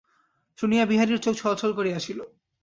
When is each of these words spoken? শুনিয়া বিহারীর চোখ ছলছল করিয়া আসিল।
শুনিয়া 0.57 0.83
বিহারীর 0.85 1.19
চোখ 1.19 1.33
ছলছল 1.35 1.71
করিয়া 1.73 1.97
আসিল। 1.97 2.19